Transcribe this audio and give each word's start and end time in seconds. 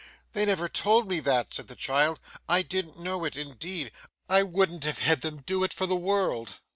'They 0.33 0.47
never 0.47 0.67
told 0.67 1.07
me 1.07 1.19
that,' 1.19 1.53
said 1.53 1.67
the 1.67 1.75
child. 1.75 2.19
'I 2.49 2.63
didn't 2.63 2.99
know 2.99 3.23
it 3.23 3.35
indeed. 3.37 3.91
I 4.27 4.41
wouldn't 4.41 4.83
have 4.83 4.97
had 4.97 5.21
them 5.21 5.43
do 5.45 5.63
it 5.63 5.73
for 5.73 5.85
the 5.85 5.95
world. 5.95 6.57